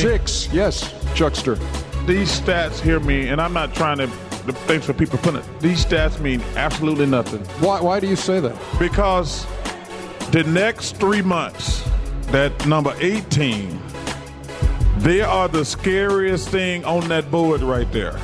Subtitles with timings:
[0.00, 1.56] Six, yes, Chuckster.
[2.06, 4.06] these stats hear me, and I'm not trying to.
[4.66, 5.60] Thanks for people putting it.
[5.60, 8.56] These stats mean absolutely nothing Why, why do you say that?
[8.78, 9.46] because
[10.32, 11.84] the next three months,
[12.28, 13.78] that number 18,
[14.98, 18.16] they are the scariest thing on that board right there.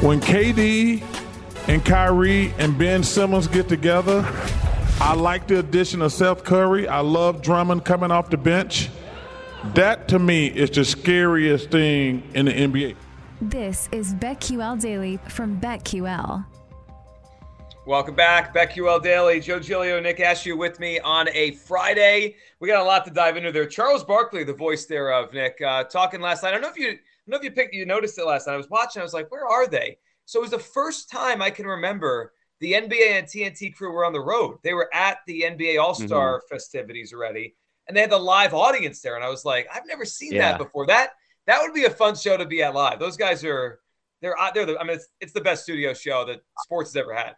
[0.00, 1.02] When KD
[1.68, 4.24] and Kyrie and Ben Simmons get together,
[5.00, 6.86] I like the addition of Seth Curry.
[6.88, 8.90] I love Drummond coming off the bench.
[9.74, 12.96] That to me is the scariest thing in the NBA.
[13.40, 16.44] This is BetQL Daily from BetQL.
[17.86, 19.40] Welcome back, BetQL Daily.
[19.40, 22.36] Joe Giglio, Nick Ashew with me on a Friday.
[22.60, 23.66] We got a lot to dive into there.
[23.66, 26.50] Charles Barkley, the voice thereof, Nick, uh, talking last night.
[26.50, 28.46] I don't know if you, I don't know if you picked, you noticed it last
[28.46, 28.54] night.
[28.54, 29.00] I was watching.
[29.00, 29.98] I was like, where are they?
[30.26, 34.04] So it was the first time I can remember the NBA and TNT crew were
[34.04, 34.58] on the road.
[34.62, 36.54] They were at the NBA All Star Mm-hmm.
[36.54, 37.54] festivities already,
[37.88, 39.16] and they had the live audience there.
[39.16, 40.52] And I was like, I've never seen Yeah.
[40.52, 40.86] that before.
[40.86, 41.10] That
[41.46, 42.98] that would be a fun show to be at live.
[42.98, 43.80] Those guys are.
[44.20, 46.96] They're, out- they're the, I mean, it's, it's the best studio show that sports has
[46.96, 47.36] ever had.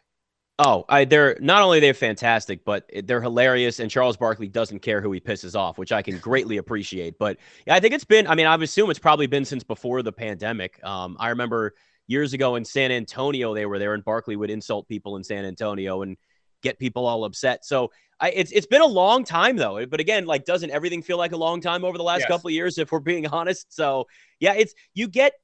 [0.59, 3.81] Oh, I, they're not only they're fantastic, but they're hilarious.
[3.81, 7.19] And Charles Barkley doesn't care who he pisses off, which I can greatly appreciate.
[7.19, 8.27] But yeah, I think it's been.
[8.27, 10.83] I mean, I would assume it's probably been since before the pandemic.
[10.83, 11.75] Um, I remember
[12.07, 15.45] years ago in San Antonio, they were there, and Barkley would insult people in San
[15.45, 16.17] Antonio and
[16.63, 17.65] get people all upset.
[17.65, 17.91] So
[18.21, 19.85] I, it's it's been a long time though.
[19.87, 22.29] But again, like, doesn't everything feel like a long time over the last Yes.
[22.29, 22.79] couple of years?
[22.79, 24.07] If we're being honest, so
[24.41, 25.35] yeah, it's you get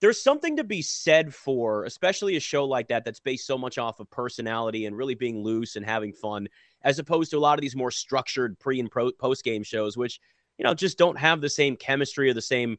[0.00, 3.78] there's something to be said for, especially a show like that that's based so much
[3.78, 6.48] off of personality and really being loose and having fun,
[6.82, 9.96] as opposed to a lot of these more structured pre and pro, post game shows,
[9.96, 10.20] which
[10.58, 12.76] you know just don't have the same chemistry or the same.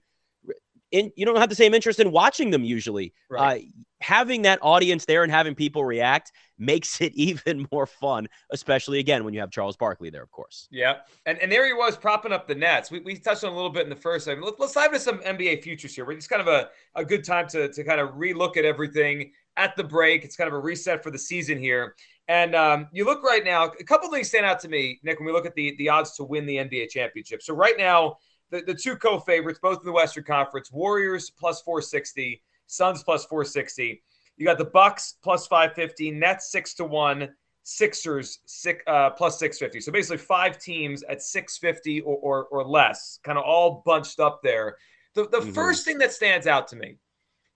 [0.95, 3.13] In, you don't have the same interest in watching them usually.
[3.29, 3.61] Right.
[3.61, 8.99] Uh, having that audience there and having people react makes it even more fun, especially
[8.99, 10.69] again when you have Charles Barkley there, of course.
[10.71, 12.89] Yeah, and and there he was propping up the Nets.
[12.89, 14.45] We, we touched on a little bit in the first segment.
[14.45, 16.09] Let, let's dive into some NBA futures here.
[16.11, 19.75] It's kind of a, a good time to to kind of relook at everything at
[19.75, 20.23] the break.
[20.23, 21.95] It's kind of a reset for the season here.
[22.27, 25.27] And um, you look right now, a couple things stand out to me, Nick, when
[25.27, 27.41] we look at the the odds to win the NBA championship.
[27.41, 28.17] So right now,
[28.51, 34.01] the, the two co-favorites, both in the Western Conference, Warriors plus 460, Suns plus 460.
[34.37, 37.29] You got the Bucks plus 550, Nets six to one,
[37.63, 39.81] Sixers six, uh, plus 650.
[39.81, 44.41] So basically, five teams at 650 or, or, or less, kind of all bunched up
[44.43, 44.77] there.
[45.15, 45.53] The, the Mhm.
[45.53, 46.97] first thing that stands out to me,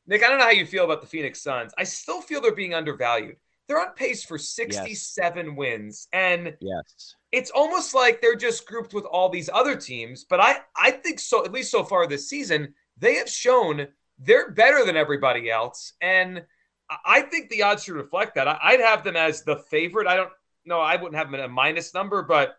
[0.08, 1.74] Nick, I don't know how you feel about the Phoenix Suns.
[1.78, 3.36] I still feel they're being undervalued.
[3.70, 6.08] They're on pace for 67 wins.
[6.12, 7.16] And Yes.
[7.32, 10.24] it's almost like they're just grouped with all these other teams.
[10.26, 13.88] But I, I think so, at least so far this season, they have shown
[14.18, 15.94] they're better than everybody else.
[16.02, 16.44] And
[16.90, 18.48] I- I think the odds should reflect that.
[18.48, 20.08] I- I'd have them as the favorite.
[20.08, 20.32] I don't
[20.66, 20.82] know.
[20.82, 22.58] I wouldn't have them at a minus number, but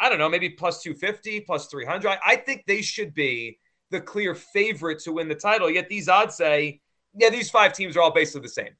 [0.00, 2.08] I don't know, maybe plus 250, plus 300.
[2.08, 3.60] I, I think they should be
[3.90, 5.70] the clear favorite to win the title.
[5.70, 6.80] Yet these odds say,
[7.14, 8.76] yeah, these five teams are all basically the same.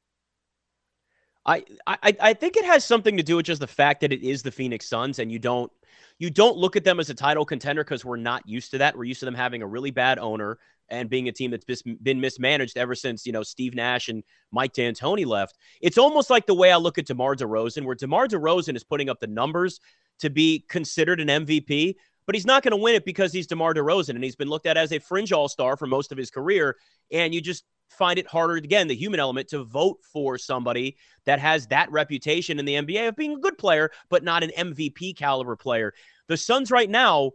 [1.48, 4.22] I, I I think it has something to do with just the fact that it
[4.22, 5.72] is the Phoenix Suns, and you don't
[6.19, 8.97] you don't look at them as a title contender because we're not used to that.
[8.97, 10.58] We're used to them having a really bad owner
[10.91, 14.22] and being a team that's bis- been mismanaged ever since you know Steve Nash and
[14.53, 15.56] Mike D'Antoni left.
[15.81, 19.08] It's almost like the way I look at DeMar DeRozan, where DeMar DeRozan is putting
[19.08, 19.81] up the numbers
[20.19, 21.94] to be considered an MVP,
[22.26, 24.67] but he's not going to win it because he's DeMar DeRozan and he's been looked
[24.67, 26.76] at as a fringe All Star for most of his career.
[27.11, 31.38] And you just find it harder again, the human element, to vote for somebody that
[31.38, 35.17] has that reputation in the NBA of being a good player, but not an MVP
[35.17, 35.93] caliber player.
[36.29, 37.32] The Suns right now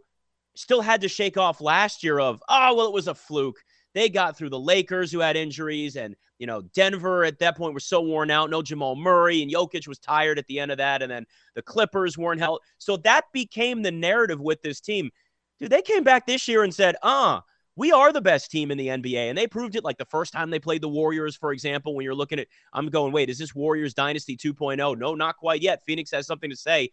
[0.54, 3.62] still had to shake off last year of, oh, well, it was a fluke.
[3.94, 7.74] They got through the Lakers who had injuries, and you know, Denver at that point
[7.74, 8.50] was so worn out.
[8.50, 11.62] No Jamal Murray, and Jokic was tired at the end of that, and then the
[11.62, 12.60] Clippers weren't held.
[12.78, 15.10] So that became the narrative with this team.
[15.60, 17.40] Dude, they came back this year and said, uh,
[17.76, 19.28] we are the best team in the NBA.
[19.28, 22.04] And they proved it like the first time they played the Warriors, for example, when
[22.04, 24.98] you're looking at, I'm going, wait, is this Warriors Dynasty 2.0?
[24.98, 25.82] No, not quite yet.
[25.84, 26.90] Phoenix has something to say.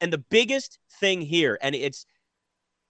[0.00, 2.06] And the biggest thing here, and it's,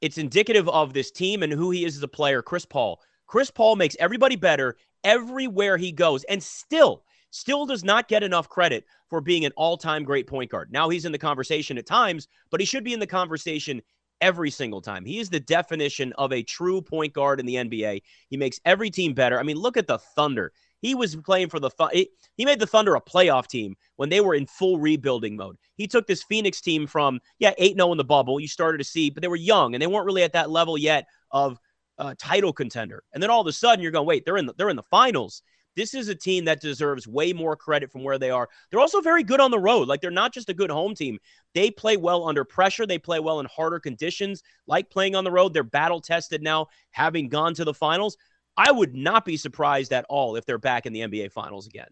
[0.01, 3.01] it's indicative of this team and who he is as a player, Chris Paul.
[3.27, 8.49] Chris Paul makes everybody better everywhere he goes and still, still does not get enough
[8.49, 10.73] credit for being an all time great point guard.
[10.73, 13.83] Now he's in the conversation at times, but he should be in the conversation
[14.21, 15.05] every single time.
[15.05, 18.03] He is the definition of a true point guard in the NBA.
[18.29, 19.39] He makes every team better.
[19.39, 20.53] I mean, look at the Thunder.
[20.83, 21.71] He was playing for the
[22.37, 25.57] he made the Thunder a playoff team when they were in full rebuilding mode.
[25.77, 28.41] He took this Phoenix team from yeah, 8-0 in the bubble.
[28.41, 30.79] You started to see, but they were young and they weren't really at that level
[30.79, 31.59] yet of
[31.99, 33.03] uh, title contender.
[33.13, 34.83] And then all of a sudden you're going, "Wait, they're in the, they're in the
[34.85, 35.43] finals."
[35.77, 38.49] This is a team that deserves way more credit from where they are.
[38.71, 39.89] They're also very good on the road.
[39.89, 41.19] Like they're not just a good home team.
[41.55, 42.87] They play well under pressure.
[42.87, 45.55] They play well in harder conditions, like playing on the road.
[45.55, 48.17] They're battle tested now, having gone to the finals.
[48.57, 51.89] I would not be surprised at all if they're back in the NBA finals again.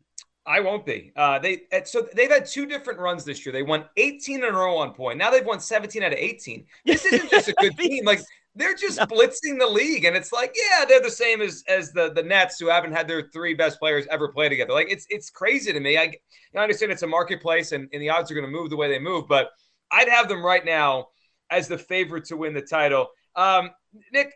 [0.48, 1.12] I won't be.
[1.14, 3.52] Uh, they so they've had two different runs this year.
[3.52, 5.18] They won 18 in a row on point.
[5.18, 6.64] Now they've won 17 out of 18.
[6.86, 8.06] This isn't just a good team.
[8.06, 8.20] Like
[8.54, 12.12] they're just blitzing the league, and it's like, yeah, they're the same as as the
[12.12, 14.72] the Nets, who haven't had their three best players ever play together.
[14.72, 15.96] Like it's it's crazy to me.
[15.96, 16.14] I,
[16.54, 18.88] I understand it's a marketplace, and, and the odds are going to move the way
[18.88, 19.50] they move, but
[19.90, 21.08] I'd have them right now
[21.50, 23.08] as the favorite to win the title.
[23.36, 23.70] Um,
[24.12, 24.32] Nick,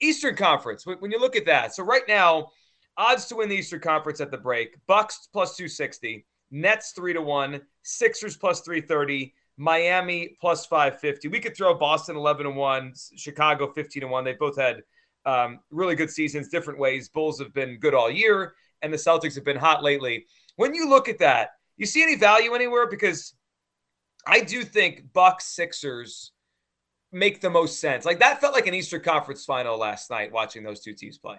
[0.00, 0.84] Eastern Conference.
[0.86, 2.48] When you look at that, so right now,
[2.96, 7.12] odds to win the Eastern Conference at the break: Bucks plus two sixty, Nets three
[7.12, 9.34] to one, Sixers plus three thirty.
[9.58, 11.28] Miami plus 550.
[11.28, 14.24] We could throw Boston 11 and 1, Chicago 15 and 1.
[14.24, 14.82] They both had
[15.26, 17.08] um, really good seasons, different ways.
[17.08, 20.26] Bulls have been good all year, and the Celtics have been hot lately.
[20.56, 22.88] When you look at that, you see any value anywhere?
[22.88, 23.34] Because
[24.26, 26.32] I do think Bucks Sixers
[27.12, 28.04] make the most sense.
[28.04, 31.36] Like that felt like an Eastern Conference final last night watching those two teams play.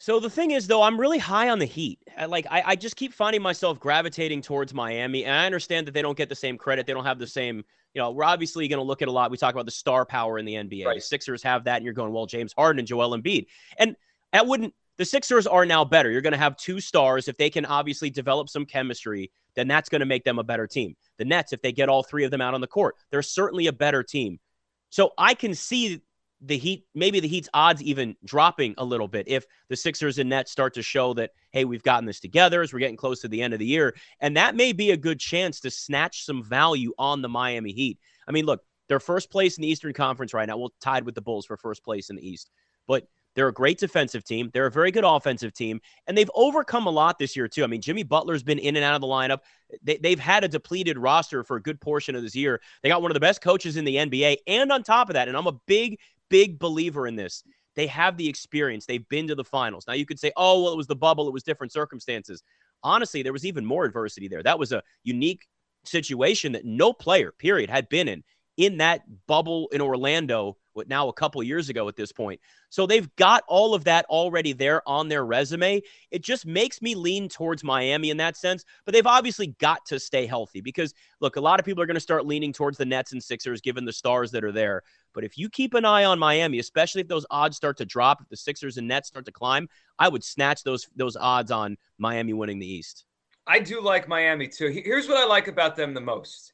[0.00, 1.98] So the thing is, though, I'm really high on the Heat.
[2.16, 5.92] I, like I, I just keep finding myself gravitating towards Miami, and I understand that
[5.92, 6.86] they don't get the same credit.
[6.86, 7.62] They don't have the same.
[7.92, 9.30] You know, we're obviously going to look at a lot.
[9.30, 10.86] We talk about the star power in the NBA.
[10.86, 10.94] Right.
[10.94, 13.46] The Sixers have that, and you're going, well, James Harden and Joel Embiid,
[13.78, 13.94] and
[14.32, 14.72] that wouldn't.
[14.96, 16.10] The Sixers are now better.
[16.10, 17.28] You're going to have two stars.
[17.28, 20.66] If they can obviously develop some chemistry, then that's going to make them a better
[20.66, 20.96] team.
[21.18, 23.66] The Nets, if they get all three of them out on the court, they're certainly
[23.66, 24.40] a better team.
[24.88, 26.00] So I can see
[26.42, 30.30] the Heat, maybe the Heat's odds even dropping a little bit if the Sixers and
[30.30, 33.28] Nets start to show that, hey, we've gotten this together as we're getting close to
[33.28, 33.94] the end of the year.
[34.20, 37.98] And that may be a good chance to snatch some value on the Miami Heat.
[38.26, 40.56] I mean, look, they're first place in the Eastern Conference right now.
[40.56, 42.50] We'll tied with the Bulls for first place in the East.
[42.88, 44.50] But they're a great defensive team.
[44.52, 45.80] They're a very good offensive team.
[46.06, 47.62] And they've overcome a lot this year, too.
[47.62, 49.38] I mean, Jimmy Butler's been in and out of the lineup.
[49.82, 52.60] They, have had a depleted roster for a good portion of this year.
[52.82, 54.38] They got one of the best coaches in the NBA.
[54.46, 55.98] And on top of that, and I'm a big,
[56.30, 57.44] big believer in this.
[57.76, 58.86] They have the experience.
[58.86, 59.84] They've been to the finals.
[59.86, 62.42] Now you could say, oh, well, it was the bubble, it was different circumstances.
[62.82, 64.42] Honestly, there was even more adversity there.
[64.42, 65.46] That was a unique
[65.84, 68.24] situation that no player, period, had been in
[68.56, 70.56] in that bubble in Orlando
[70.88, 72.40] now a couple years ago at this point.
[72.68, 75.82] So they've got all of that already there on their resume.
[76.10, 79.98] It just makes me lean towards Miami in that sense, but they've obviously got to
[79.98, 82.84] stay healthy because look, a lot of people are going to start leaning towards the
[82.86, 84.82] Nets and Sixers given the stars that are there.
[85.12, 88.20] But if you keep an eye on Miami, especially if those odds start to drop,
[88.20, 89.68] if the Sixers and Nets start to climb,
[89.98, 93.04] I would snatch those those odds on Miami winning the East.
[93.46, 94.68] I do like Miami too.
[94.68, 96.52] Here's what I like about them the most.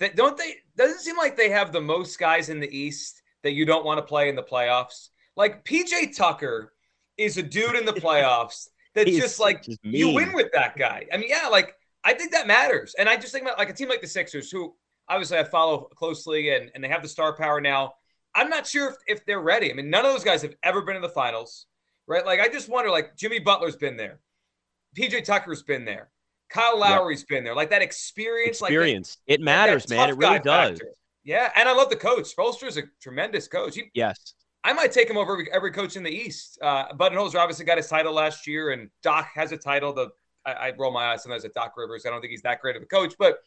[0.00, 3.52] That don't they doesn't seem like they have the most guys in the East that
[3.52, 5.08] you don't want to play in the playoffs.
[5.36, 6.72] Like PJ Tucker
[7.16, 11.06] is a dude in the playoffs that's just like just you win with that guy.
[11.12, 12.94] I mean, yeah, like I think that matters.
[12.98, 14.74] And I just think about like a team like the Sixers, who
[15.08, 17.94] obviously I follow closely and, and they have the star power now.
[18.34, 19.70] I'm not sure if, if they're ready.
[19.70, 21.66] I mean, none of those guys have ever been in the finals,
[22.06, 22.24] right?
[22.24, 24.20] Like I just wonder, like Jimmy Butler's been there,
[24.96, 26.10] PJ Tucker's been there,
[26.48, 27.28] Kyle Lowry's yep.
[27.28, 27.54] been there.
[27.54, 29.18] Like that experience, experience.
[29.28, 30.10] Like it matters, man.
[30.10, 30.78] It really does.
[30.78, 30.94] Factor.
[31.24, 32.34] Yeah, and I love the coach.
[32.34, 33.76] Spoelstra is a tremendous coach.
[33.76, 34.34] He, yes.
[34.64, 36.58] I might take him over every, every coach in the East.
[36.62, 39.92] Uh, Budenholzer obviously got his title last year, and Doc has a title.
[39.92, 40.08] The
[40.46, 42.04] I, I roll my eyes sometimes at Doc Rivers.
[42.06, 43.38] I don't think he's that great of a coach, but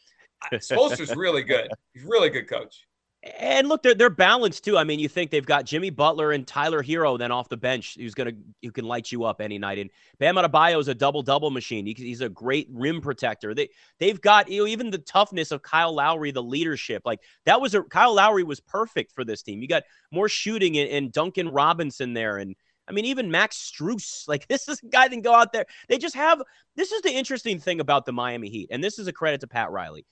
[0.52, 1.68] Spoelstra's really good.
[1.94, 2.86] He's really good coach.
[3.22, 4.78] And look, they're they're balanced too.
[4.78, 7.96] I mean, you think they've got Jimmy Butler and Tyler Herro then off the bench,
[7.98, 8.32] who's gonna
[8.62, 9.78] who can light you up any night.
[9.78, 11.86] And Bam Adebayo is a double double machine.
[11.86, 13.54] He, he's a great rim protector.
[13.54, 17.02] They they've got you know even the toughness of Kyle Lowry, the leadership.
[17.04, 19.60] Like that was a Kyle Lowry was perfect for this team.
[19.60, 22.54] You got more shooting and, and Duncan Robinson there, and
[22.86, 25.66] I mean, even Max Strus, like this is a guy that can go out there.
[25.88, 26.42] They just have
[26.76, 29.48] this is the interesting thing about the Miami Heat, and this is a credit to
[29.48, 30.04] Pat Riley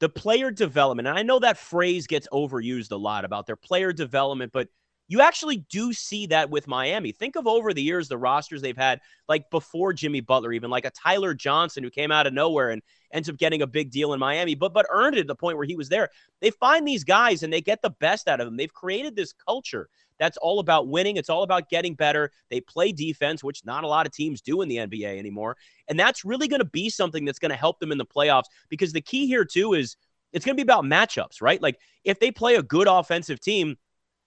[0.00, 1.08] the player development.
[1.08, 4.68] And I know that phrase gets overused a lot about their player development, but
[5.06, 7.12] You actually do see that with Miami.
[7.12, 10.86] Think of over the years the rosters they've had, like before Jimmy Butler, even like
[10.86, 12.82] a Tyler Johnson who came out of nowhere and
[13.12, 15.58] ends up getting a big deal in Miami, but but earned it at the point
[15.58, 16.08] where he was there.
[16.40, 18.56] They find these guys and they get the best out of them.
[18.56, 21.16] They've created this culture that's all about winning.
[21.16, 22.30] It's all about getting better.
[22.50, 25.56] They play defense, which not a lot of teams do in the NBA anymore.
[25.88, 28.44] And that's really going to be something that's going to help them in the playoffs
[28.68, 29.96] because the key here, too, is
[30.32, 31.60] it's going to be about matchups, right?
[31.60, 33.76] Like if they play a good offensive team,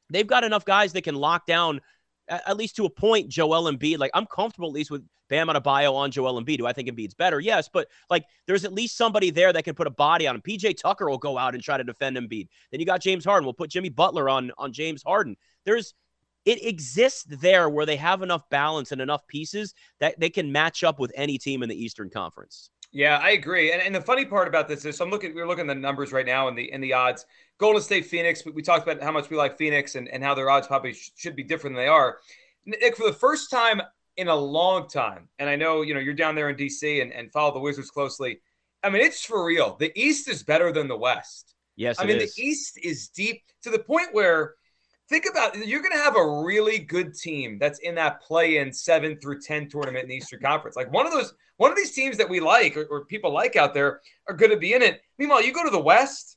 [0.10, 1.82] they've got enough guys that can lock down
[2.30, 4.00] at least to a point, Joel Embiid.
[4.00, 6.58] Like I'm comfortable at least with Bam Adebayo on Joel Embiid.
[6.58, 7.40] Do I think Embiid's better?
[7.40, 10.42] Yes, but like there's at least somebody there that can put a body on him.
[10.42, 12.48] PJ Tucker will go out and try to defend Embiid.
[12.72, 13.46] Then you got James Harden.
[13.46, 15.38] We'll put Jimmy Butler on on James Harden.
[15.66, 15.94] There's
[16.46, 20.84] it exists there where they have enough balance and enough pieces that they can match
[20.84, 22.70] up with any team in the Eastern Conference.
[22.98, 23.72] Yeah, I agree.
[23.72, 25.80] And, and the funny part about this is, so I'm looking, we're looking at the
[25.80, 27.28] numbers right now and the and the odds.
[27.60, 28.44] Golden State, Phoenix.
[28.44, 30.94] We, we talked about how much we like Phoenix and, and how their odds probably
[30.94, 32.18] sh- should be different than they are.
[32.66, 33.84] Nick, for the first time
[34.16, 37.14] in a long time, and I know you know you're down there in DC and,
[37.14, 38.40] and follow the Wizards closely.
[38.84, 39.76] I mean, it's for real.
[39.80, 41.54] The East is better than the West.
[41.76, 42.34] Yes, I mean is.
[42.34, 44.56] the East is deep to the point where
[45.10, 49.18] think about you're going to have a really good team that's in that play-in seven
[49.20, 50.76] through ten tournament in the Eastern Conference.
[50.76, 53.56] Like one of those, one of these teams that we like or, or people like
[53.56, 55.02] out there are going to be in it.
[55.18, 56.37] Meanwhile, you go to the West.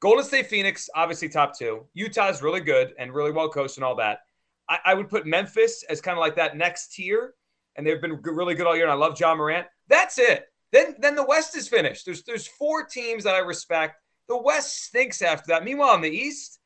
[0.00, 1.86] Golden State, Phoenix, obviously top two.
[1.92, 4.20] Utah's really good and really well coached and all that.
[4.68, 7.34] I, I would put Memphis as kind of like that next tier,
[7.76, 8.84] and they've been really good all year.
[8.84, 9.66] And I love Ja Morant.
[9.88, 10.46] That's it.
[10.72, 12.06] Then then the West is finished.
[12.06, 13.96] There's there's four teams that I respect.
[14.28, 15.64] The West stinks after that.
[15.64, 16.60] Meanwhile, in the East,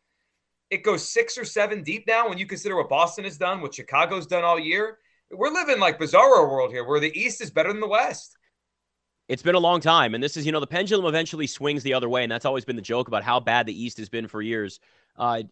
[0.70, 2.28] it goes six or seven deep now.
[2.28, 4.98] When you consider what Boston has done, what Chicago's done all year,
[5.30, 8.36] we're living like bizarro world here, where the East is better than the West.
[9.28, 10.14] It's been a long time.
[10.14, 12.22] And this is, you know, the pendulum eventually swings the other way.
[12.22, 14.80] And that's always been the joke about how bad the East has been for years.
[15.16, 15.42] Uh,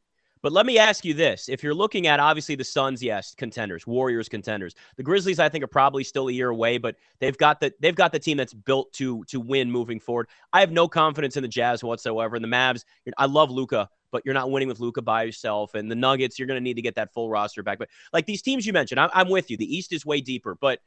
[0.43, 1.49] but let me ask you this.
[1.49, 4.75] If you're looking at obviously the Suns, yes, contenders, Warriors contenders.
[4.97, 7.95] The Grizzlies, I think, are probably still a year away, but they've got the they've
[7.95, 10.26] got the team that's built to to win moving forward.
[10.52, 12.35] I have no confidence in the Jazz whatsoever.
[12.35, 12.85] And the Mavs,
[13.17, 15.76] I love Luka, but you're not winning with Luka by yourself.
[15.76, 17.79] And the Nuggets, you're going to need to get that full roster back.
[17.79, 19.57] But like these teams you mentioned, I'm, I'm with you.
[19.57, 20.81] The East is way deeper, but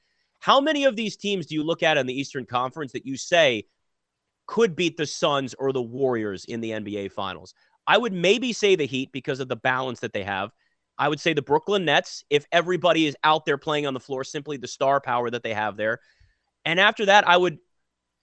[0.46, 3.18] how many of these teams do you look at in the Eastern Conference that you
[3.18, 3.66] say
[4.46, 7.56] could beat the Suns or the Warriors in the NBA Finals?
[7.88, 10.52] I would maybe say the Heat because of the balance that they have.
[11.00, 14.24] I would say the Brooklyn Nets if everybody is out there playing on the floor,
[14.24, 16.00] simply the star power that they have there.
[16.64, 17.58] And after that, I would,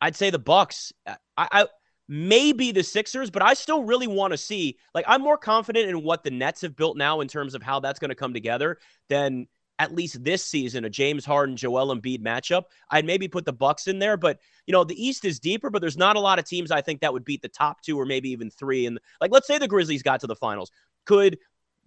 [0.00, 0.93] I'd say the Bucks.
[1.05, 1.67] I, I
[2.07, 4.79] maybe the Sixers, but I still really want to see.
[4.95, 7.81] Like, I'm more confident in what the Nets have built now in terms of how
[7.81, 9.49] that's going to come together than
[9.79, 12.64] at least this season a James Harden Joel Embiid matchup.
[12.91, 15.81] I'd maybe put the Bucks in there, but you know the East is deeper, but
[15.81, 18.07] there's not a lot of teams I think that would beat the top two or
[18.07, 18.87] maybe even three.
[18.87, 20.71] And like, let's say the Grizzlies got to the finals,
[21.05, 21.38] could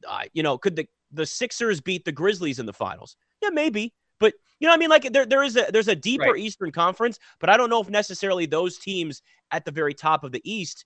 [0.08, 3.16] uh, you know could the the Sixers beat the Grizzlies in the finals?
[3.42, 3.94] Yeah, maybe.
[4.20, 6.38] But you know, I mean, like there, there is a there's a deeper right.
[6.38, 10.32] Eastern Conference, but I don't know if necessarily those teams at the very top of
[10.32, 10.86] the East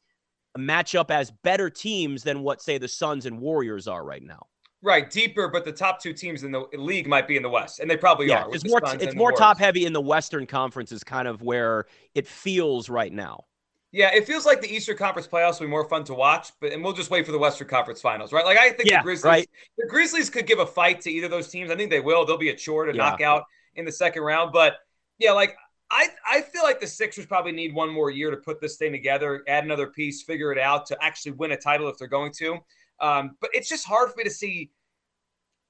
[0.58, 4.48] match up as better teams than what say the Suns and Warriors are right now.
[4.81, 7.79] Right, deeper, but the top two teams in the league might be in the West,
[7.79, 8.55] and they probably yeah, are.
[8.55, 12.25] It's more, it's more top heavy in the Western Conference, is kind of where it
[12.25, 13.43] feels right now.
[13.91, 16.71] Yeah, it feels like the Eastern Conference playoffs will be more fun to watch, but
[16.71, 18.45] and we'll just wait for the Western Conference Finals, right?
[18.45, 19.50] Like I think yeah, the Grizzlies, right.
[19.77, 21.71] the Grizzlies could give a fight to either of those teams.
[21.71, 22.24] I think they will.
[22.25, 22.98] They'll be a chore to yeah.
[22.98, 23.43] knock out
[23.75, 24.75] in the second round, but
[25.17, 25.57] yeah, like
[25.91, 28.91] I I feel like the Sixers probably need one more year to put this thing
[28.91, 32.31] together, add another piece, figure it out to actually win a title if they're going
[32.33, 32.59] to.
[33.01, 34.72] Um, but it's just hard for me to see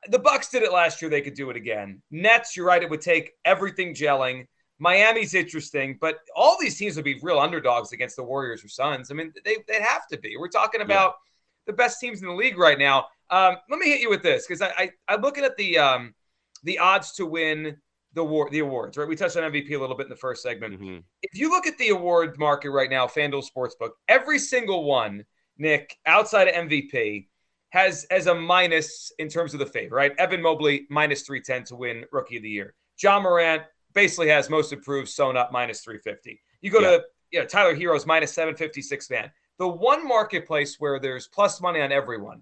[0.08, 1.10] the Bucks did it last year.
[1.10, 2.02] They could do it again.
[2.12, 2.82] Nets, you're right.
[2.82, 4.46] It would take everything gelling.
[4.80, 9.12] Miami's interesting, but all these teams would be real underdogs against the Warriors or Suns.
[9.12, 10.38] I mean, they they'd have to be.
[10.38, 11.68] We're talking about yeah.
[11.68, 13.08] the best teams in the league right now.
[13.30, 16.16] Um, let me hit you with this because I, I I'm looking at the um
[16.64, 17.76] the odds to win
[18.14, 18.98] the award the awards.
[18.98, 20.76] Right, we touched on MVP a little bit in the first segment.
[20.76, 21.00] Mm-hmm.
[21.24, 25.26] If you look at the award market right now, FanDuel Sportsbook, every single one,
[25.60, 27.28] Nick, outside of MVP,
[27.70, 29.96] has as a minus in terms of the favor.
[29.96, 32.74] Right, Evan Mobley minus three ten to win Rookie of the Year.
[33.02, 33.62] Ja Morant
[33.94, 36.42] basically has most improved sewn up minus three fifty.
[36.62, 36.98] You go Yeah.
[36.98, 39.32] to you know, Tyler Herro's minus 756 man.
[39.60, 42.42] The one marketplace where there's plus money on everyone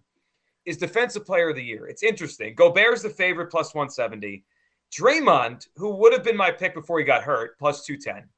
[0.63, 1.88] is defensive player of the year.
[1.88, 2.55] It's interesting.
[2.55, 4.45] Gobert's the favorite plus 170.
[4.97, 8.29] Draymond, who would have been my pick before he got hurt, plus 210.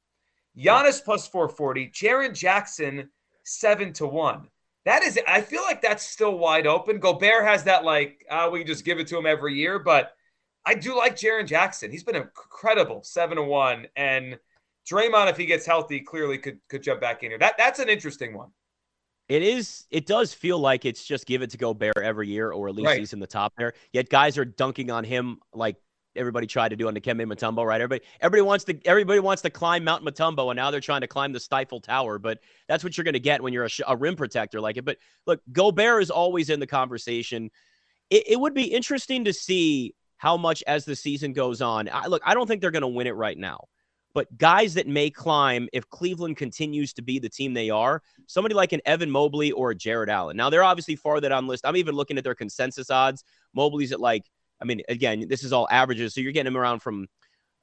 [0.57, 1.89] Giannis plus 440.
[1.89, 3.09] Jaren Jackson,
[3.43, 4.48] 7 to 1.
[4.89, 7.00] That is, I feel like that's still wide open.
[7.00, 10.15] Gobert has that, like, uh, we just give it to him every year, but
[10.65, 11.91] I do like Jaren Jackson.
[11.91, 13.86] He's been incredible, 7 to 1.
[13.96, 14.39] And
[14.91, 17.38] Draymond, if he gets healthy, clearly could could jump back in here.
[17.38, 18.50] That that's an interesting one.
[19.27, 19.86] It is.
[19.91, 22.88] It does feel like it's just give it to Gobert every year, or at least
[22.88, 23.00] Right.
[23.00, 23.74] he's in the top there.
[23.93, 25.75] Yet guys are dunking on him like
[26.19, 27.81] everybody tried to do on Dikembe Mutombo, right?
[27.81, 31.07] Everybody, everybody wants to, everybody wants to climb Mount Mutombo, and now they're trying to
[31.07, 32.19] climb the Stifle Tower.
[32.19, 34.85] But that's what you're going to get when you're a, a rim protector like it.
[34.85, 37.49] But look, Gobert is always in the conversation.
[38.09, 41.89] It, it would be interesting to see how much as the season goes on.
[41.89, 43.69] I, look, I don't think they're going to win it right now.
[44.13, 48.55] But guys that may climb if Cleveland continues to be the team they are, somebody
[48.55, 50.35] like an Evan Mobley or a Jarrett Allen.
[50.35, 51.65] Now they're obviously far that on list.
[51.65, 53.23] I'm even looking at their consensus odds.
[53.53, 54.25] Mobley's at like,
[54.62, 57.08] I mean, again, this is all averages, so you're getting him around from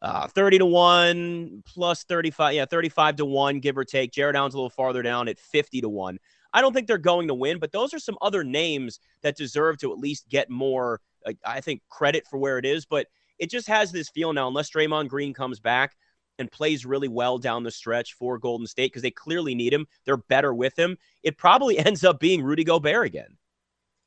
[0.03, 4.13] uh, 30 to one plus 35, yeah, 35 to one, give or take.
[4.13, 6.19] Jarrett Allen's a little farther down at 50 to one.
[6.53, 9.79] I don't think they're going to win, but those are some other names that deserve
[9.79, 11.01] to at least get more,
[11.45, 12.87] I think, credit for where it is.
[12.87, 15.97] But it just has this feel now, unless Draymond Green comes back
[16.39, 19.87] and plays really well down the stretch for Golden State because they clearly need him.
[20.05, 20.97] They're better with him.
[21.23, 23.37] It probably ends up being Rudy Gobert again.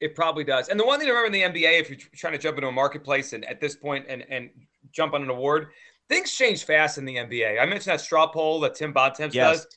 [0.01, 0.69] It probably does.
[0.69, 2.67] And the one thing to remember in the NBA, if you're trying to jump into
[2.67, 4.49] a marketplace and at this point and and
[4.91, 5.67] jump on an award,
[6.07, 7.59] things change fast in the NBA.
[7.61, 9.57] I mentioned that straw poll that Tim Bontemps Yes.
[9.65, 9.67] does.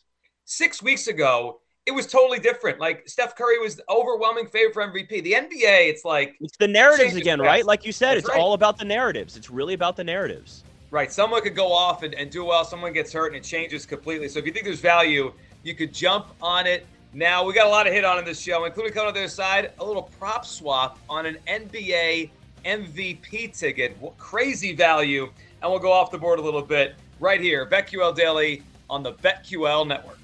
[0.44, 2.78] Six weeks ago, it was totally different.
[2.78, 5.20] Like Steph Curry was the overwhelming favorite for MVP.
[5.22, 7.46] The NBA, it's like It's the narratives again, fast.
[7.46, 7.66] right?
[7.66, 8.38] Like you said, That's it's right.
[8.40, 9.37] all about the narratives.
[9.37, 10.62] It's really about the narratives.
[10.90, 11.11] Right.
[11.12, 12.64] Someone could go off and, and do well.
[12.64, 14.28] Someone gets hurt and it changes completely.
[14.28, 15.32] So if you think there's value,
[15.64, 17.44] you could jump on it now.
[17.44, 19.29] We got a lot of hit on in this show, including coming on the other
[19.29, 22.31] side, a little prop swap on an NBA
[22.64, 23.96] MVP ticket.
[24.01, 25.31] What crazy value.
[25.62, 27.66] And we'll go off the board a little bit right here.
[27.66, 30.18] BetQL Daily on the BetQL Network.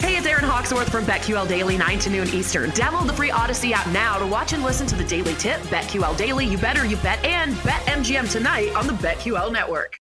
[0.00, 2.70] Hey, it's Aaron Hawksworth from BetQL Daily, 9 to noon Eastern.
[2.70, 6.16] Download the free Odyssey app now to watch and listen to the daily tip, BetQL
[6.16, 9.98] Daily, You Better You Bet, and BetMGM tonight on the BetQL Network.